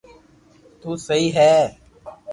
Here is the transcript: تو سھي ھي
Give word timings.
تو 0.81 0.89
سھي 1.05 1.23
ھي 1.35 1.53